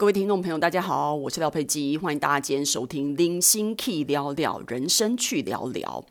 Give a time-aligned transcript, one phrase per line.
[0.00, 6.02] 各位听众朋友，大家好，我是廖佩基，欢迎大家今天收听《零星 Key 聊聊人生去聊聊》。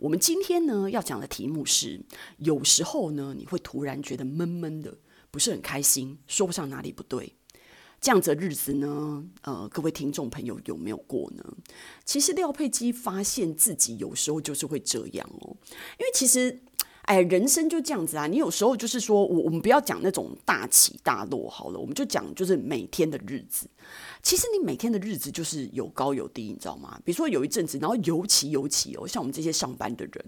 [0.00, 2.00] 我们今天呢要讲的题目是：
[2.38, 4.98] 有时候呢你会突然觉得闷闷的，
[5.30, 7.36] 不是很开心，说不上哪里不对。
[8.00, 11.44] 这样子的日子呢，呃，各位听众朋友有没有过呢？
[12.04, 15.56] 其实廖佩基发现自己有时候就是会这样哦，
[16.00, 16.64] 因为其实。
[17.08, 18.26] 哎，人生就这样子啊！
[18.26, 23.66] 你有时候就是说，我我们不要讲那种大起大落好了，我们就讲就是每天的日子。
[24.22, 27.00] 其实你每天的日子就是有高有低，你知道吗？
[27.06, 30.22] 比如说有一阵子，然后尤其尤其哦，像我们这些上班的人，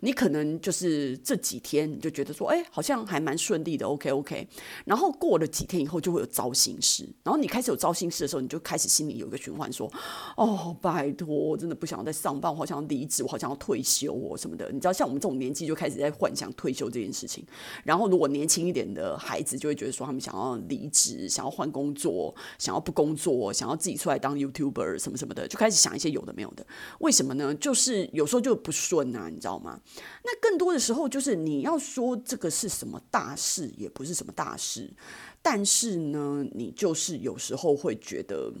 [0.00, 4.48] 你可能就是这几天你就觉得说，哎，好像还蛮顺利的，OK OK。
[4.86, 7.06] 然后过了几天以后，就会有糟心事。
[7.22, 9.92] 然后你开始有糟心事的时候，你就开始心里有一个循环，说，
[10.38, 14.70] 哦，拜托，我真的不想要再上班，我好想要离职，我好想要退休哦什么的。
[14.72, 17.44] 你知道，像我们这种年纪就开始在幻想退休这件事情。
[17.82, 23.52] 然后如果年轻一点的孩子，就会觉得说，他们想要离职，想要换工作，想要不工作。
[23.52, 26.64] 想要自己出来当 YouTuber 什么什么的，就开始想一些有的没有的。
[27.00, 27.54] 为什么呢？
[27.56, 29.80] 就是有时候就不顺啊，你知道吗？
[30.22, 34.92] 那更多的时候就是你要说这个是什么大事，也不是什么大事。
[35.40, 38.52] 但是呢，你就是有时候会觉得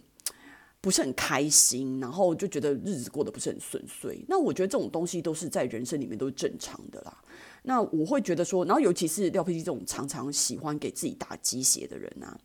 [0.80, 4.24] 不是很开心，然后就觉得日子过得不是很顺遂。
[4.26, 7.21] 那我觉得这种东西都是在人生里面都是正常的啦。
[7.62, 12.36] 那我会觉得说，然后尤其是廖佩基这种常常喜欢给自己打鸡血的人啊。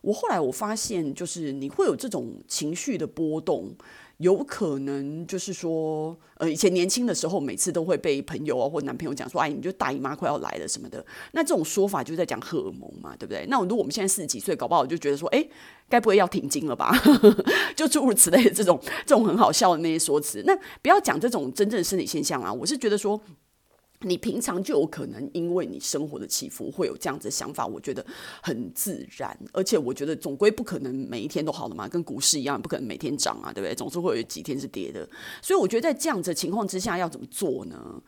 [0.00, 3.74] 我后来我发现，就是你会有这种情绪的波动，
[4.18, 11.04] 有可能就是说，呃，以前年轻的时候，每次都会被朋友啊或男朋友讲说，哎，你就大姨妈快要来了什么的。
[11.32, 13.44] 那这种说法就在讲荷尔蒙嘛，对不对？
[13.48, 15.44] 那如果我们现在四十几岁，搞不好就觉得说，哎，
[15.88, 16.94] 该不会要停经了吧？
[17.74, 20.44] 就诸如此类的这种这种很好笑的那些说辞。
[20.46, 23.20] 那不要讲这种真正的生理现象啊，我是觉得说。
[24.02, 28.04] 你平常就有可能因为你生活的起伏会有这样子的想法，我觉得
[28.42, 29.36] 很自然。
[29.52, 33.74] 而且我觉得总归不可能每一天都好的嘛，跟股市一样，不可能每天涨啊，对不对？
[33.74, 35.08] 总是会有几天是跌的。
[35.42, 38.00] 所以我觉得在这样子情况之下要怎么做呢？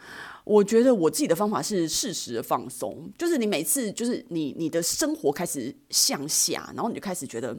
[0.44, 7.56] 我觉得我自己的方法是适时的放松，就是你每次就是你你的生活开始向下，然后你就开始觉得。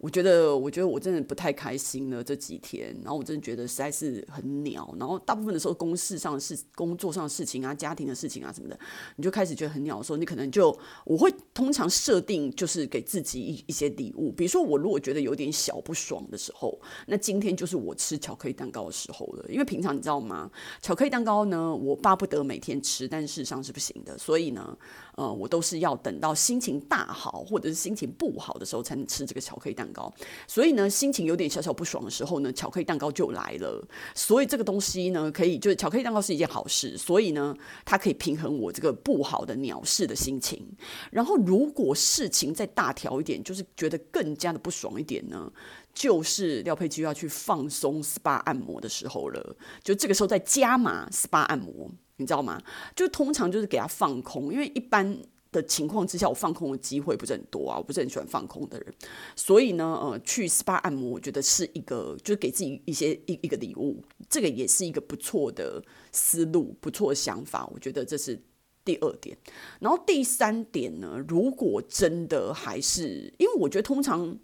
[0.00, 8.78] 我觉得，我觉得我真的不太开心了这几天，然后我真的觉得实在是很鸟，然后大部分的时候，公事上的事、工作上的事情啊、家庭的事情啊什么的，
[9.16, 20.50] 你就开始觉得很鸟的时候，你可能就我会通常设定就是给自己一一些礼物，比如说我如果觉得有点小不爽的时候，那今天就是我吃巧克力蛋糕的时候了，因为平常你知道吗？
[20.80, 24.76] 巧克力蛋糕呢，我巴不得每天吃，但事实上是不行的，所以呢。
[25.16, 29.89] 呃，我都是要等到心情大好，或者是心情不好的时候才能吃这个巧克力蛋。
[29.92, 30.12] 糕
[30.46, 33.86] 所以呢，心情有点小小不爽的时候呢，巧克力蛋糕就来了。
[34.14, 36.96] 所以这个东西呢，可以就是巧克力蛋糕是一件好事。
[36.96, 40.66] 所以呢，它可以平衡我这个不好的鸟事的心情。
[41.10, 45.50] 然后，如果事情再大条一点，就是觉得更加的不爽一点呢，
[45.94, 49.56] 就是廖佩基要去放松 SPA 按摩的时候了。
[49.82, 51.90] 就这个时候在加码 SPA 按摩。
[52.16, 52.60] 你知道吗？
[52.94, 55.16] 就通常就是给他放空，因为一般
[55.52, 58.94] 的情况之下，我放空的机会不是很多啊，我不是很喜欢放空的人，
[59.34, 68.40] 所以呢，呃，去 SPA 按摩，我觉得是一个，就是给自己一些一一个礼物，这个也是一个不错的思路，不错的想法，我觉得这是
[68.84, 69.36] 第二点。
[69.80, 74.38] 然后第三点呢，如果真的还是，因为我觉得通常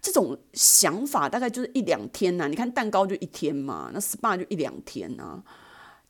[0.00, 5.42] 这种想法大概就是一两天呐、啊，你看蛋糕就一天嘛，那 SPA 就一两天啊。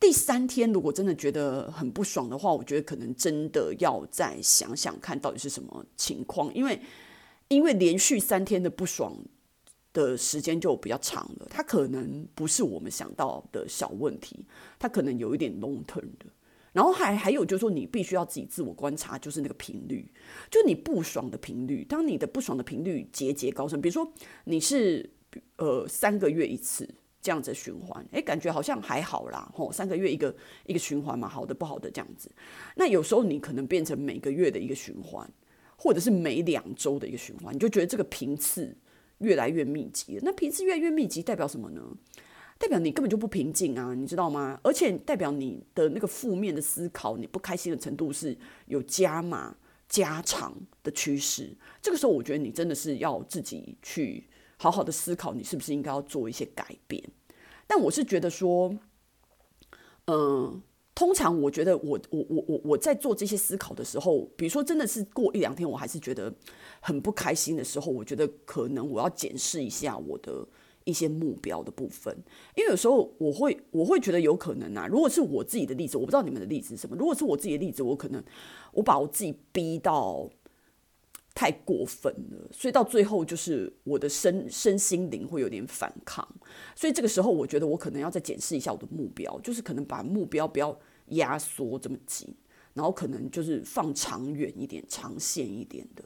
[0.03, 6.81] 第三天，如果真的觉得很不爽的话，我觉得可能真的要再想想看到底是什么情况，因为
[7.47, 9.17] 因为连续三天的不爽
[9.93, 14.45] 的时间就比较长了，它可能不是我们想到的小问题，
[14.77, 16.27] 它可能有一点 long term 的。
[16.73, 20.11] 然后还还有就是说，你必须要自己自我观察，就是那个频率，
[20.51, 21.85] 就你不爽的频率。
[21.85, 24.13] 当你的不爽的频率节节高升，比如说
[24.47, 25.09] 你是
[25.59, 26.93] 呃三个月一次。
[27.23, 30.35] 这样子循环，诶，感觉好像还好啦，吼，三个月一个
[30.67, 32.29] 一个循环嘛，好的不好的这样子。
[32.75, 35.31] 那有时候你可能变成每个月的一个循环，
[35.77, 38.77] 或者是每两周的一个循环，你就觉得这个频次
[39.19, 40.19] 越来越密集。
[40.23, 41.81] 那频次越来越密集，代表什么呢？
[42.59, 44.59] 代表你根本就不平静啊，你知道吗？
[44.65, 48.37] 而且代表你的那个负面的思考，你不开心的程度是
[48.67, 49.57] 有加码
[49.89, 50.53] 加长
[50.83, 51.57] 的趋势。
[51.81, 54.27] 这个时候，我觉得你真的是要自己去。
[54.59, 57.03] 好好的思考，你是不是应该要做一些改变？
[57.67, 58.75] 但我是觉得说，
[60.07, 60.63] 嗯、
[60.95, 66.33] 通常我觉得我我我我我在做这些思考的时候，比如说真的是过一两天，我还是觉得
[66.81, 70.47] 很不开心的时候，我觉得可能我要检视一下我的
[70.85, 72.15] 一些目标的部分，
[72.57, 76.95] 因为有时候我会我会觉得有可能啊，如果是我自己的例子，我不知道你们的例子是什么。
[76.97, 78.23] 如果是我自己的例子，我可能
[78.73, 80.29] 我把我自己逼到。
[81.35, 86.27] 太过分了，所以到最后就是我的身身心灵会有点反抗，
[86.77, 92.35] 所以这个时候我觉得我可能要再检视一下我的目标，就是可能把目标不要压缩这么紧，
[92.75, 96.05] 然后可能就是放长远一点、长线一点的，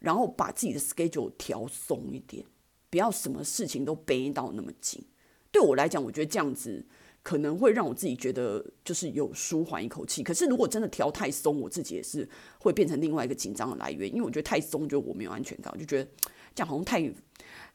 [0.00, 2.44] 然后把自己的 schedule 调松一点，
[2.90, 5.04] 不要什么事情都背到那么紧。
[5.52, 6.84] 对我来讲，我觉得这样子。
[7.24, 12.28] 可能会让我自己觉得就是有舒缓一口气，可是如果真的调太松，我自己也是
[12.58, 16.10] 会变成另外一个紧张的来源，因为我觉得太松就我没有安全感，我就觉得
[16.54, 17.00] 这样好像太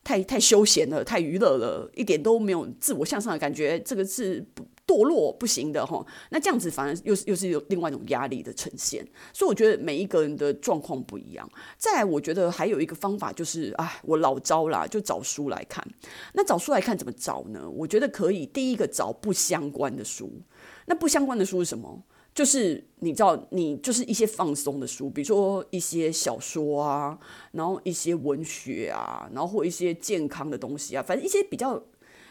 [0.04, 4.46] 太太休闲了，太娱乐了，一点都没有自我向上的感觉，这个是。
[4.90, 11.48] 堕落不行的哈，那这样子反而又是又是有另外一种压力的呈现，所以我觉得每一个人的状况不一样。
[11.78, 15.88] 再来，我觉得还有一个方法就是，哎，我老招啦，就找书来看。
[16.34, 17.70] 那找书来看怎么找呢？
[17.70, 20.42] 我觉得可以，第一个找不相关的书。
[20.88, 22.04] 那不相关的书是什么？
[22.34, 27.20] 就是你知道，你就是一些放松的书，比如说一些小说啊，
[27.52, 31.84] 然后一些文学啊，然后或一些健康的东西啊，反正一些比较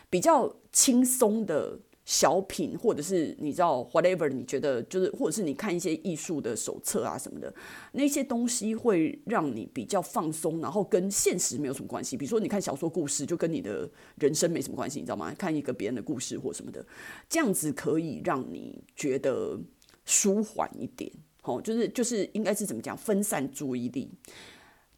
[0.08, 1.80] 比较轻松的。
[2.10, 7.54] 小品，或者是你知道 whatever，你觉得就是，或者是你看一些艺术的手册啊什么的，
[7.92, 12.16] 那些东西会让你比较放松，然后跟现实没有什么关系。
[12.16, 15.34] 比如说你看小说故事，就跟你的人生没什么关系，你知道吗？
[15.36, 16.82] 看一个别人的故事或什么的，
[17.28, 19.60] 这样子可以让你觉得
[20.08, 21.12] 舒缓一点。
[21.42, 24.10] 好，就是就是应该是怎么讲，分散注意力。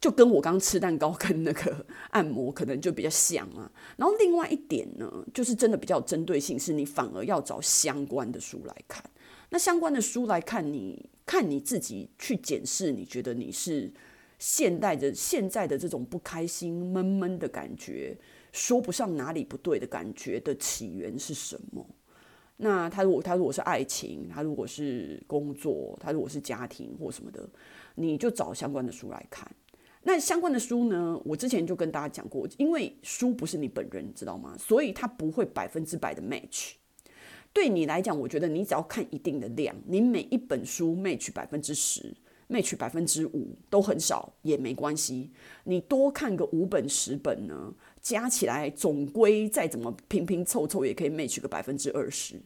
[0.00, 9.04] 就跟我刚刚吃蛋糕 跟那个按摩可能就比较像啊，然后另外一点呢，就是真的比较有针对性，是你反而要找相关的书来看。
[9.50, 13.92] 那相关的书来看你，你看你自己去检视，你觉得你是
[14.38, 18.16] 现代的现在的这种不开心、闷闷的感觉，
[18.52, 21.86] 说不上哪里不对的感觉的起源是什么？
[22.62, 27.48] 那他如果他如果是爱情，他如果是工作，他如果是家庭或什么的，
[27.94, 29.50] 你就找相关的书来看。
[30.02, 31.20] 那相关的书呢？
[31.24, 34.54] 我之前就跟大家讲过，因为书不是你本人，知道吗？
[34.58, 36.72] 所以它不会百分之百的 match。
[37.52, 42.14] 对你来讲，我觉得你只要看一定的量，你每一本书 match 百分之十
[42.48, 45.30] ，match 百分之五都很少也没关系。
[45.64, 52.40] 你多看个五本十本呢，加起来总归再怎么拼拼凑凑，也可以 match 个百分之二十。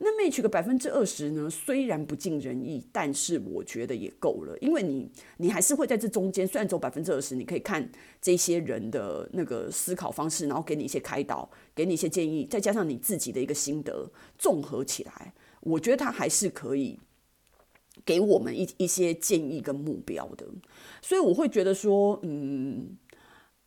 [0.00, 1.50] 那 match 个百分之二十呢？
[1.50, 4.56] 虽然不尽人意，但是我觉得也够了。
[4.58, 7.90] 因为你，你还是会在这中间，虽然走百分之二十，你可以看
[8.20, 14.08] 这些人的那个思考方式，然后给你一些开导，给你一些建议，再加上你自己的一个心得，
[14.38, 17.00] 综合起来，我觉得他还是可以
[18.04, 20.46] 给我们一一些建议跟目标的。
[21.02, 22.96] 所以我会觉得说，嗯。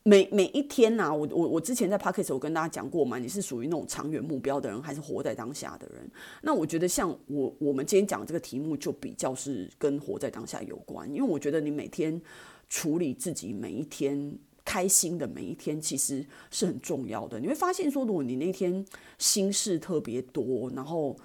[0.03, 6.09] 每每一天呐、我我我之前在 p o c k e t 我跟大家讲过嘛，你是属于那种长远目标的人，还是活在当下的人？
[6.41, 12.19] 那我觉得像我我们今天讲这个题目就比较是跟活在当下有关，因为我觉得你每天
[12.67, 17.39] 处理自己每一天开心的每一天，其实是很重要的。
[17.39, 18.83] 你会发现说，如果你那天
[19.19, 21.15] 心事特别多，然后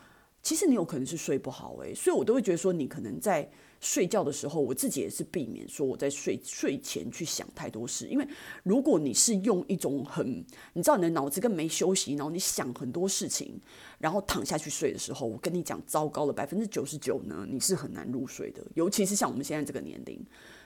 [0.47, 3.51] 其实你有可能是睡不好诶，所以我都会觉得说，你可能在。
[3.79, 8.27] 睡觉的时候，我自己也是避免说我在睡睡前去想太多事，因为
[8.63, 13.61] 如果你是用一种很，你知道你的脑子跟没休息，然后你想很多事情，
[13.99, 20.19] 然后躺下去睡的时候，我跟你讲，糟糕了，百分之九十九呢，你是很难入睡的，尤其是像我们现在这个年龄，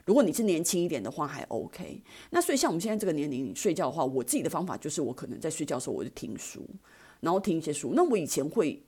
[0.06, 6.64] 如果你是年轻一点的话还 OK，那所以像我们现在这个年龄，你睡觉的话，我自己的方法就是我可能在睡觉的时候我就听书，
[7.18, 8.80] 然后听一些书，那我以前会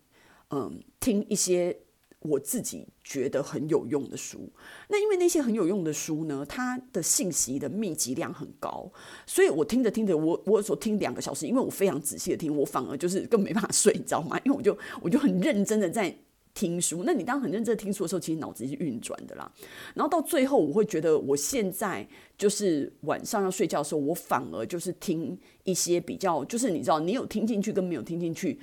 [0.53, 1.77] 嗯听一些。
[2.25, 4.49] 我自己觉得很有用的书，
[4.89, 8.89] 那因为那些很有用的书呢，它的信息的密集量很高，
[9.27, 14.39] 所以我听着听着，我我有时候听两个小时，因为我非常仔细的听，我反而就是更没办法睡，你知道吗？
[14.45, 16.17] 因为我就我就很认真的在
[16.55, 17.03] 听书。
[17.05, 19.53] 那你当很认真听书的时候，其实脑子是运转的啦。
[19.97, 22.07] 然后到最后，我会觉得我现在
[22.39, 28.61] 就是晚上要睡觉的时候，我反而就是听一些比较，就是你知道，你有听进去跟没有听进去。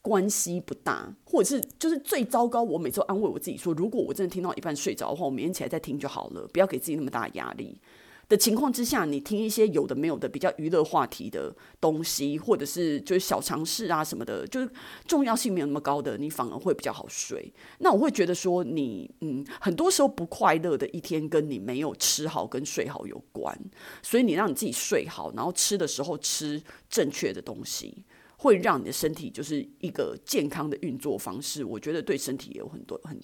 [0.00, 2.62] 关系不大，或者是就是最糟糕。
[2.62, 7.80] 我每次安慰我自己说，如果我真的听到一半睡着的话，我明天起来再听就好了，不要给自己那么大压力
[8.28, 14.70] 的情况之下，你听一些有的没有的比较娱乐话题的东西，或者是就是小常识啊什么的，就是
[15.06, 17.52] 重要性没有那么高的，你反而会比较好睡。
[17.80, 23.58] 那我会觉得说，你嗯，很多时候不快乐的一天跟你没有吃好跟睡好有关，
[24.02, 28.02] 所以你让你自己睡好，然后吃的时候吃正确的东西。
[28.42, 33.16] 会让你的身体就是一个健康的运作方式，我觉得对身体也有很多很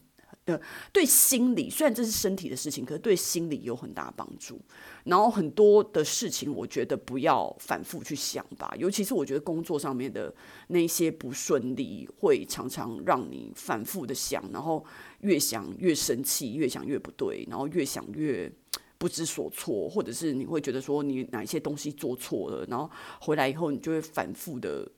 [0.45, 0.59] 呃，
[0.95, 4.59] 对心理虽然这是身体的事情，可是对心理有很大帮助。
[5.05, 10.35] 然后很多的事情，我觉得不要反复去想吧，尤其是我觉得工作上面的
[10.69, 14.83] 那些不顺利，会常常让你反复的想，然后
[15.21, 18.51] 越想越生气，越想越不对，然后越想越
[18.97, 24.91] 不知所措，或者是你会觉得说你哪一些东西做错了，然后回来以后你就会反复的。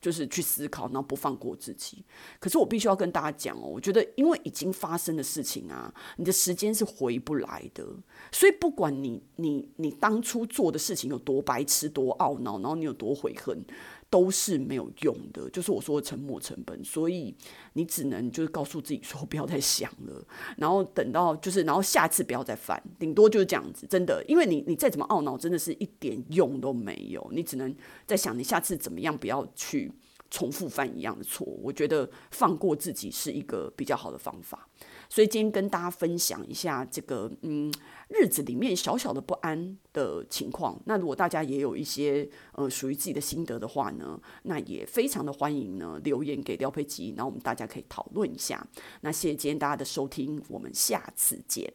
[0.00, 2.04] 就是去思考，然后不放过自己。
[2.38, 7.84] 可是我必须要跟大家讲哦，我觉得因为已经发生的事情啊，你的时间是回不来的。
[8.32, 13.64] 所以不管你你你当初做的事情有多白痴、多懊恼，然后你有多悔恨。
[14.10, 17.32] 都是没有用的，就是我说的沉没成本，所以
[17.74, 20.26] 你只能就是告诉自己说不要再想了，
[20.56, 27.72] 然后等到就是，然后下次不要再犯，顶多就是这样子，真的，因为你你再怎么懊恼，真的是一点用都没有，你只能
[28.04, 29.92] 在想你下次怎么样，不要去
[30.30, 31.44] 重复犯一样的错。
[31.62, 34.68] 我觉得放过自己是一个比较好的方法。
[35.08, 37.72] 所以今天跟大家分享一下这个嗯
[38.08, 40.80] 日子里面小小的不安的情况。
[40.86, 48.64] 那如果大家也有一些呃属于自己的心得的话呢，那也非常的欢迎呢留言给廖佩吉，然后我们大家可以讨论一下。
[49.00, 51.72] 那谢谢今天大家的收听，我们下次见。